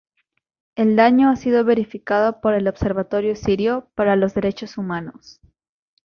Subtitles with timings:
[0.75, 5.39] El daño ha sido verificado por el Observatorio Sirio para los Derechos Humanos.